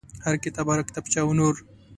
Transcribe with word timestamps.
هر 0.25 0.35
کتاب 0.43 0.65
هر 0.73 0.81
کتابچه 0.87 1.19
او 1.23 1.31
نور. 1.39 1.55